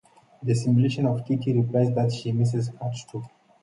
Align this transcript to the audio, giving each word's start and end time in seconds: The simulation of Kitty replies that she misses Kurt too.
The 0.41 0.55
simulation 0.55 1.05
of 1.05 1.23
Kitty 1.27 1.53
replies 1.55 1.93
that 1.93 2.11
she 2.11 2.31
misses 2.31 2.69
Kurt 2.69 2.95
too. 3.11 3.23